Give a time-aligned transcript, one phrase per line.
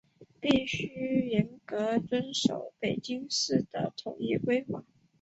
[0.39, 4.83] 必须严格遵守北京市的统一规范